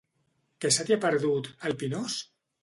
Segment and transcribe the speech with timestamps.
[0.63, 2.17] Què se t'hi ha perdut, al Pinós?